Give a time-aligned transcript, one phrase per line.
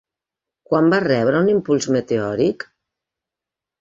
[0.69, 2.67] Quan va rebre un impuls meteòric?